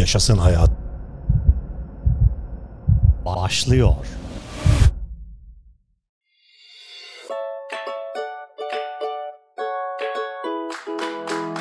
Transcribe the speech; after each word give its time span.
Yaşasın 0.00 0.38
hayat. 0.38 0.70
Başlıyor. 3.24 3.94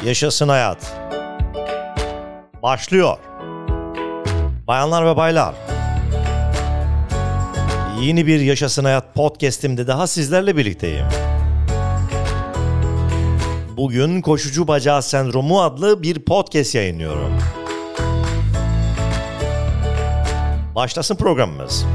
Yaşasın 0.05 0.49
hayat. 0.49 0.94
Başlıyor. 2.63 3.17
Bayanlar 4.67 5.06
ve 5.06 5.17
baylar. 5.17 5.56
Yeni 8.01 8.28
bir 8.28 8.40
Yaşasın 8.40 8.83
Hayat 8.83 9.15
podcast'imde 9.15 9.87
daha 9.87 10.08
sizlerle 10.08 10.58
birlikteyim. 10.58 11.06
Bugün 13.78 14.21
Koşucu 14.21 14.67
Bacağı 14.67 15.03
Sendromu 15.03 15.62
adlı 15.62 16.03
bir 16.03 16.26
podcast 16.26 16.76
yayınlıyorum. 16.76 17.59
Başlasın 20.79 21.15
programımız. 21.15 21.85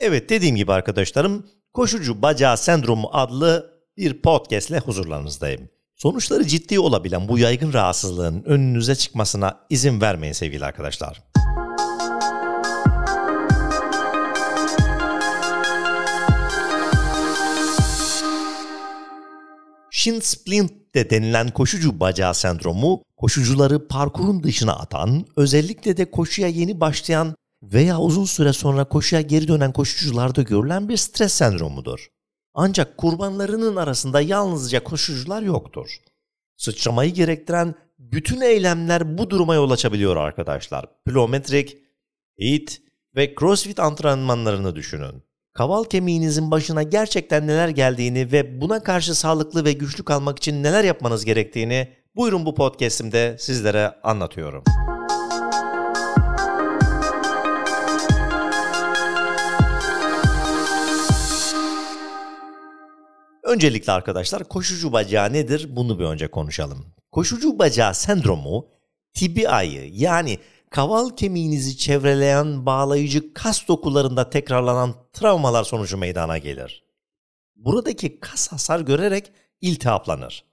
Evet 0.00 0.30
dediğim 0.30 0.56
gibi 0.56 0.72
arkadaşlarım 0.72 1.46
Koşucu 1.74 2.22
Bacağı 2.22 2.56
Sendromu 2.56 3.10
adlı 3.12 3.70
bir 3.96 4.22
podcast 4.22 4.70
ile 4.70 4.78
huzurlarınızdayım. 4.78 5.68
Sonuçları 5.96 6.46
ciddi 6.46 6.80
olabilen 6.80 7.28
bu 7.28 7.38
yaygın 7.38 7.72
rahatsızlığın 7.72 8.42
önünüze 8.42 8.94
çıkmasına 8.94 9.60
izin 9.70 10.00
vermeyin 10.00 10.32
sevgili 10.32 10.64
arkadaşlar. 10.64 11.22
Shin 19.90 20.20
splint 20.20 20.83
de 20.94 21.10
denilen 21.10 21.50
koşucu 21.50 22.00
bacağı 22.00 22.34
sendromu, 22.34 23.02
koşucuları 23.16 23.88
parkurun 23.88 24.42
dışına 24.42 24.72
atan, 24.72 25.26
özellikle 25.36 25.96
de 25.96 26.10
koşuya 26.10 26.48
yeni 26.48 26.80
başlayan 26.80 27.34
veya 27.62 27.98
uzun 27.98 28.24
süre 28.24 28.52
sonra 28.52 28.84
koşuya 28.84 29.20
geri 29.20 29.48
dönen 29.48 29.72
koşucularda 29.72 30.42
görülen 30.42 30.88
bir 30.88 30.96
stres 30.96 31.32
sendromudur. 31.32 32.08
Ancak 32.54 32.96
kurbanlarının 32.96 33.76
arasında 33.76 34.20
yalnızca 34.20 34.84
koşucular 34.84 35.42
yoktur. 35.42 35.98
Sıçramayı 36.56 37.14
gerektiren 37.14 37.74
bütün 37.98 38.40
eylemler 38.40 39.18
bu 39.18 39.30
duruma 39.30 39.54
yol 39.54 39.70
açabiliyor 39.70 40.16
arkadaşlar. 40.16 40.86
Plyometrik, 41.04 41.78
HIIT 42.40 42.82
ve 43.16 43.34
CrossFit 43.40 43.80
antrenmanlarını 43.80 44.76
düşünün. 44.76 45.22
Kaval 45.54 45.84
kemiğinizin 45.84 46.50
başına 46.50 46.82
gerçekten 46.82 47.46
neler 47.46 47.68
geldiğini 47.68 48.32
ve 48.32 48.60
buna 48.60 48.82
karşı 48.82 49.14
sağlıklı 49.14 49.64
ve 49.64 49.72
güçlü 49.72 50.04
kalmak 50.04 50.38
için 50.38 50.62
neler 50.62 50.84
yapmanız 50.84 51.24
gerektiğini 51.24 51.88
buyurun 52.16 52.46
bu 52.46 52.54
podcast'imde 52.54 53.36
sizlere 53.38 53.94
anlatıyorum. 54.02 54.64
Öncelikle 63.42 63.92
arkadaşlar 63.92 64.44
koşucu 64.44 64.92
bacağı 64.92 65.32
nedir 65.32 65.76
bunu 65.76 65.98
bir 65.98 66.04
önce 66.04 66.28
konuşalım. 66.30 66.86
Koşucu 67.12 67.58
bacağı 67.58 67.94
sendromu 67.94 68.66
TBI'yi 69.14 69.90
yani 69.92 70.38
kaval 70.74 71.10
kemiğinizi 71.10 71.76
çevreleyen 71.76 72.66
bağlayıcı 72.66 73.34
kas 73.34 73.68
dokularında 73.68 74.30
tekrarlanan 74.30 74.94
travmalar 75.12 75.64
sonucu 75.64 75.98
meydana 75.98 76.38
gelir. 76.38 76.84
Buradaki 77.56 78.20
kas 78.20 78.52
hasar 78.52 78.80
görerek 78.80 79.32
iltihaplanır. 79.60 80.44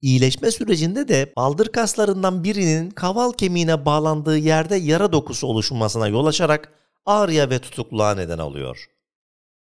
İyileşme 0.00 0.50
sürecinde 0.50 1.08
de 1.08 1.32
baldır 1.36 1.66
kaslarından 1.66 2.44
birinin 2.44 2.90
kaval 2.90 3.32
kemiğine 3.32 3.84
bağlandığı 3.84 4.38
yerde 4.38 4.76
yara 4.76 5.12
dokusu 5.12 5.46
oluşmasına 5.46 6.08
yol 6.08 6.26
açarak 6.26 6.72
ağrıya 7.06 7.50
ve 7.50 7.58
tutukluğa 7.58 8.14
neden 8.14 8.38
oluyor. 8.38 8.90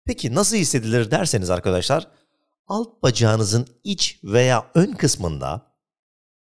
Peki 0.06 0.36
nasıl 0.36 0.58
hissedilir 0.58 1.12
derseniz 1.12 1.50
arkadaşlar, 1.50 2.08
alt 2.68 3.04
bacağınızın 3.04 3.68
iç 3.84 4.20
veya 4.24 4.72
ön 4.76 4.92
kısmında 4.92 5.62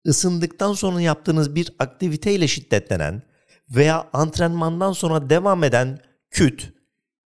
ısındıktan 0.08 0.74
sonra 0.74 1.02
yaptığınız 1.02 1.56
bir 1.56 1.76
aktiviteyle 1.80 2.48
şiddetlenen 2.48 3.31
veya 3.76 4.10
antrenmandan 4.14 4.92
sonra 4.92 5.30
devam 5.30 5.64
eden 5.64 6.00
küt, 6.30 6.74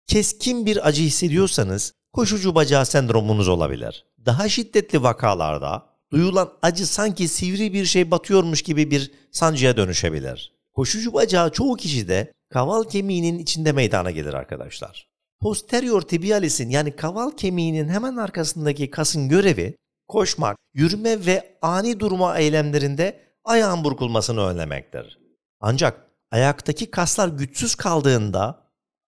keskin 0.07 0.65
bir 0.65 0.87
acı 0.87 1.01
hissediyorsanız 1.01 1.93
koşucu 2.13 2.55
bacağı 2.55 2.85
sendromunuz 2.85 3.47
olabilir. 3.47 4.05
Daha 4.25 4.49
şiddetli 4.49 5.03
vakalarda 5.03 5.85
duyulan 6.11 6.53
acı 6.61 6.87
sanki 6.87 7.27
sivri 7.27 7.73
bir 7.73 7.85
şey 7.85 8.11
batıyormuş 8.11 8.61
gibi 8.61 8.91
bir 8.91 9.11
sancıya 9.31 9.77
dönüşebilir. 9.77 10.53
Koşucu 10.73 11.13
bacağı 11.13 11.51
çoğu 11.51 11.75
kişide 11.75 12.33
kaval 12.49 12.83
kemiğinin 12.83 13.39
içinde 13.39 13.71
meydana 13.71 14.11
gelir 14.11 14.33
arkadaşlar. 14.33 15.07
Posterior 15.39 16.01
tibialis'in 16.01 16.69
yani 16.69 16.95
kaval 16.95 17.31
kemiğinin 17.31 17.89
hemen 17.89 18.15
arkasındaki 18.15 18.89
kasın 18.89 19.29
görevi 19.29 19.75
koşmak, 20.07 20.57
yürüme 20.73 21.25
ve 21.25 21.57
ani 21.61 21.99
durma 21.99 22.37
eylemlerinde 22.37 23.19
ayağın 23.43 23.83
burkulmasını 23.83 24.41
önlemektir. 24.41 25.19
Ancak 25.59 26.10
ayaktaki 26.31 26.91
kaslar 26.91 27.27
güçsüz 27.27 27.75
kaldığında 27.75 28.61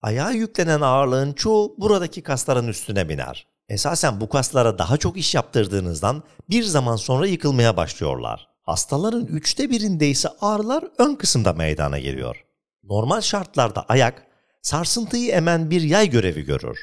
ayağa 0.02 0.30
yüklenen 0.30 0.80
ağırlığın 0.80 1.32
çoğu 1.32 1.74
buradaki 1.78 2.22
kasların 2.22 2.68
üstüne 2.68 3.08
biner. 3.08 3.46
Esasen 3.68 4.20
bu 4.20 4.28
kaslara 4.28 4.78
daha 4.78 4.96
çok 4.96 5.16
iş 5.16 5.34
yaptırdığınızdan 5.34 6.22
bir 6.50 6.62
zaman 6.62 6.96
sonra 6.96 7.26
yıkılmaya 7.26 7.76
başlıyorlar. 7.76 8.48
Hastaların 8.62 9.26
üçte 9.26 9.70
birinde 9.70 10.08
ise 10.08 10.28
ağrılar 10.40 10.84
ön 10.98 11.14
kısımda 11.14 11.52
meydana 11.52 11.98
geliyor. 11.98 12.44
Normal 12.84 13.20
şartlarda 13.20 13.84
ayak 13.88 14.26
sarsıntıyı 14.62 15.30
emen 15.30 15.70
bir 15.70 15.80
yay 15.80 16.10
görevi 16.10 16.42
görür. 16.42 16.78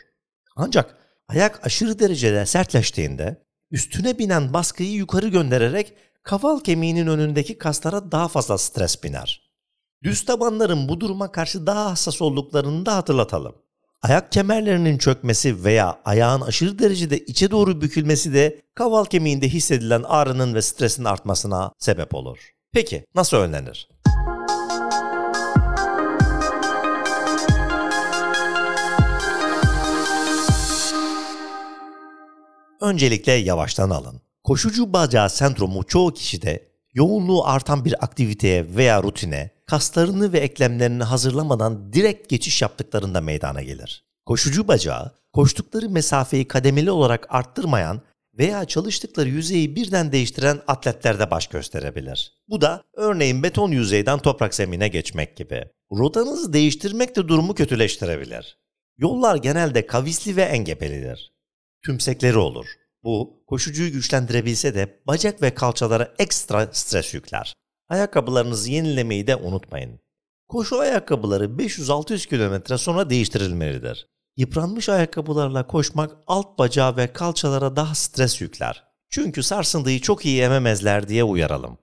Ancak 0.55 0.97
ayak 1.27 1.65
aşırı 1.65 1.99
derecede 1.99 2.45
sertleştiğinde 2.45 3.45
üstüne 3.71 4.19
binen 4.19 4.53
baskıyı 4.53 4.91
yukarı 4.91 5.27
göndererek 5.27 5.93
kaval 6.23 6.59
kemiğinin 6.59 7.07
önündeki 7.07 7.57
kaslara 7.57 8.11
daha 8.11 8.27
fazla 8.27 8.57
stres 8.57 9.03
biner. 9.03 9.44
Düz 10.05 10.25
tabanların 10.25 10.89
bu 10.89 10.99
duruma 10.99 11.31
karşı 11.31 11.67
daha 11.67 11.91
hassas 11.91 12.21
olduklarını 12.21 12.85
da 12.85 12.95
hatırlatalım. 12.95 13.55
Ayak 14.01 14.31
kemerlerinin 14.31 14.97
çökmesi 14.97 15.63
veya 15.63 15.99
ayağın 16.05 16.41
aşırı 16.41 16.79
derecede 16.79 17.19
içe 17.19 17.51
doğru 17.51 17.81
bükülmesi 17.81 18.33
de 18.33 18.61
kaval 18.75 19.05
kemiğinde 19.05 19.49
hissedilen 19.49 20.03
ağrının 20.03 20.55
ve 20.55 20.61
stresin 20.61 21.03
artmasına 21.03 21.71
sebep 21.79 22.15
olur. 22.15 22.51
Peki 22.71 23.05
nasıl 23.15 23.37
önlenir? 23.37 23.89
Öncelikle 32.81 33.31
yavaştan 33.31 33.89
alın. 33.89 34.21
Koşucu 34.43 34.93
bacağı 34.93 35.29
sendromu 35.29 35.83
çoğu 35.83 36.13
kişide 36.13 36.67
yoğunluğu 36.93 37.45
artan 37.45 37.85
bir 37.85 38.03
aktiviteye 38.03 38.75
veya 38.75 39.03
rutine 39.03 39.54
kaslarını 39.65 40.33
ve 40.33 40.39
eklemlerini 40.39 41.03
hazırlamadan 41.03 41.93
direkt 41.93 42.29
geçiş 42.29 42.61
yaptıklarında 42.61 43.21
meydana 43.21 43.61
gelir. 43.61 44.05
Koşucu 44.25 44.67
bacağı, 44.67 45.11
koştukları 45.33 45.89
mesafeyi 45.89 46.47
kademeli 46.47 46.91
olarak 46.91 47.27
arttırmayan 47.29 48.01
veya 48.37 48.65
çalıştıkları 48.65 49.29
yüzeyi 49.29 49.75
birden 49.75 50.11
değiştiren 50.11 50.61
atletlerde 50.67 51.31
baş 51.31 51.47
gösterebilir. 51.47 52.33
Bu 52.47 52.61
da 52.61 52.83
örneğin 52.93 53.43
beton 53.43 53.71
yüzeyden 53.71 54.19
toprak 54.19 54.55
zemine 54.55 54.87
geçmek 54.87 55.37
gibi. 55.37 55.65
Rotanızı 55.91 56.53
değiştirmek 56.53 57.15
de 57.15 57.27
durumu 57.27 57.55
kötüleştirebilir. 57.55 58.57
Yollar 58.97 59.35
genelde 59.35 59.87
kavisli 59.87 60.35
ve 60.35 60.41
engebelidir. 60.41 61.33
Tümsekleri 61.85 62.37
olur. 62.37 62.65
Bu 63.03 63.43
koşucuyu 63.47 63.91
güçlendirebilse 63.91 64.75
de 64.75 64.99
bacak 65.07 65.41
ve 65.41 65.53
kalçalara 65.53 66.13
ekstra 66.19 66.69
stres 66.71 67.13
yükler. 67.13 67.53
Ayakkabılarınızı 67.89 68.71
yenilemeyi 68.71 69.27
de 69.27 69.35
unutmayın. 69.35 69.99
Koşu 70.47 70.79
ayakkabıları 70.79 71.45
500-600 71.45 72.29
kilometre 72.29 72.77
sonra 72.77 73.09
değiştirilmelidir. 73.09 74.07
Yıpranmış 74.37 74.89
ayakkabılarla 74.89 75.67
koşmak 75.67 76.17
alt 76.27 76.59
bacağı 76.59 76.97
ve 76.97 77.13
kalçalara 77.13 77.75
daha 77.75 77.95
stres 77.95 78.41
yükler. 78.41 78.83
Çünkü 79.09 79.43
sarsıntıyı 79.43 80.01
çok 80.01 80.25
iyi 80.25 80.41
ememezler 80.41 81.07
diye 81.07 81.23
uyaralım. 81.23 81.77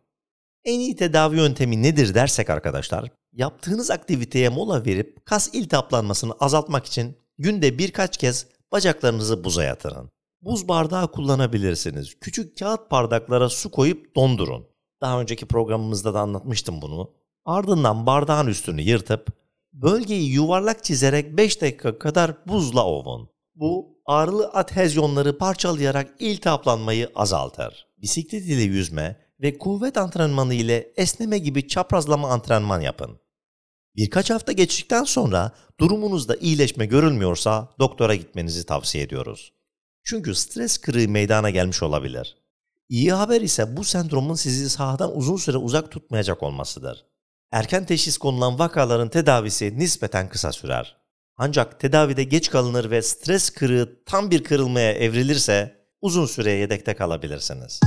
En 0.64 0.80
iyi 0.80 0.96
tedavi 0.96 1.36
yöntemi 1.36 1.82
nedir 1.82 2.14
dersek 2.14 2.50
arkadaşlar, 2.50 3.10
yaptığınız 3.32 3.90
aktiviteye 3.90 4.48
mola 4.48 4.84
verip 4.84 5.26
kas 5.26 5.54
iltihaplanmasını 5.54 6.32
azaltmak 6.40 6.86
için 6.86 7.16
günde 7.38 7.78
birkaç 7.78 8.16
kez 8.16 8.46
bacaklarınızı 8.72 9.44
buza 9.44 9.64
yatırın. 9.64 10.10
Buz 10.40 10.68
bardağı 10.68 11.12
kullanabilirsiniz. 11.12 12.14
Küçük 12.20 12.58
kağıt 12.58 12.90
bardaklara 12.90 13.48
su 13.48 13.70
koyup 13.70 14.16
dondurun. 14.16 14.71
Daha 15.02 15.20
önceki 15.20 15.46
programımızda 15.46 16.14
da 16.14 16.20
anlatmıştım 16.20 16.82
bunu. 16.82 17.10
Ardından 17.44 18.06
bardağın 18.06 18.46
üstünü 18.46 18.82
yırtıp 18.82 19.26
bölgeyi 19.72 20.32
yuvarlak 20.32 20.84
çizerek 20.84 21.36
5 21.36 21.60
dakika 21.60 21.98
kadar 21.98 22.46
buzla 22.46 22.86
ovun. 22.86 23.28
Bu 23.54 23.98
ağrılı 24.06 24.48
adhezyonları 24.48 25.38
parçalayarak 25.38 26.14
iltihaplanmayı 26.18 27.10
azaltır. 27.14 27.86
Bisiklet 27.98 28.42
ile 28.42 28.62
yüzme 28.62 29.16
ve 29.40 29.58
kuvvet 29.58 29.96
antrenmanı 29.96 30.54
ile 30.54 30.92
esneme 30.96 31.38
gibi 31.38 31.68
çaprazlama 31.68 32.28
antrenman 32.28 32.80
yapın. 32.80 33.20
Birkaç 33.96 34.30
hafta 34.30 34.52
geçtikten 34.52 35.04
sonra 35.04 35.52
durumunuzda 35.80 36.36
iyileşme 36.36 36.86
görülmüyorsa 36.86 37.68
doktora 37.78 38.14
gitmenizi 38.14 38.66
tavsiye 38.66 39.04
ediyoruz. 39.04 39.52
Çünkü 40.04 40.34
stres 40.34 40.78
kırığı 40.78 41.08
meydana 41.08 41.50
gelmiş 41.50 41.82
olabilir. 41.82 42.41
İyi 42.92 43.12
haber 43.12 43.40
ise 43.40 43.76
bu 43.76 43.84
sendromun 43.84 44.34
sizi 44.34 44.70
sahadan 44.70 45.16
uzun 45.16 45.36
süre 45.36 45.56
uzak 45.56 45.90
tutmayacak 45.90 46.42
olmasıdır. 46.42 47.04
Erken 47.52 47.86
teşhis 47.86 48.18
konulan 48.18 48.58
vakaların 48.58 49.08
tedavisi 49.08 49.78
nispeten 49.78 50.28
kısa 50.28 50.52
sürer. 50.52 50.96
Ancak 51.36 51.80
tedavide 51.80 52.24
geç 52.24 52.50
kalınır 52.50 52.90
ve 52.90 53.02
stres 53.02 53.50
kırığı 53.50 54.04
tam 54.06 54.30
bir 54.30 54.44
kırılmaya 54.44 54.92
evrilirse 54.92 55.76
uzun 56.00 56.26
süre 56.26 56.52
yedekte 56.52 56.94
kalabilirsiniz. 56.94 57.80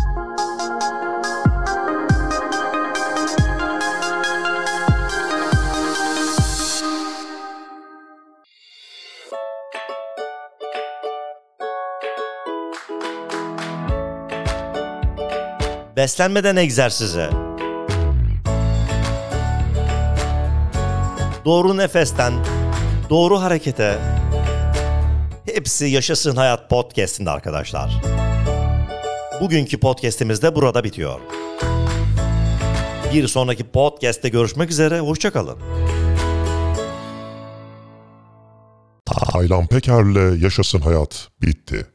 Beslenmeden 15.95 16.55
egzersize. 16.55 17.29
Doğru 21.45 21.77
nefesten 21.77 22.33
doğru 23.09 23.41
harekete. 23.41 23.99
Hepsi 25.45 25.85
Yaşasın 25.85 26.35
Hayat 26.35 26.69
podcast'inde 26.69 27.29
arkadaşlar. 27.29 28.01
Bugünkü 29.41 29.79
podcast'imiz 29.79 30.41
de 30.41 30.55
burada 30.55 30.83
bitiyor. 30.83 31.19
Bir 33.13 33.27
sonraki 33.27 33.63
podcast'te 33.63 34.29
görüşmek 34.29 34.71
üzere, 34.71 34.99
hoşçakalın. 34.99 35.57
Taylan 39.05 39.67
Peker'le 39.67 40.41
Yaşasın 40.43 40.79
Hayat 40.79 41.29
bitti. 41.41 41.94